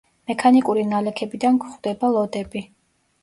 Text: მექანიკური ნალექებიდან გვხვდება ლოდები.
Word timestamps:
მექანიკური 0.29 0.85
ნალექებიდან 0.93 1.61
გვხვდება 1.65 2.09
ლოდები. 2.17 2.65